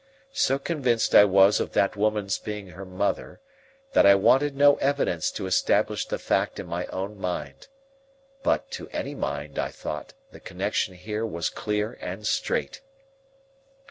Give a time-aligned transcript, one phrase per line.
[0.33, 3.39] So convinced I was of that woman's being her mother,
[3.93, 7.67] that I wanted no evidence to establish the fact in my own mind.
[8.41, 12.81] But, to any mind, I thought, the connection here was clear and straight.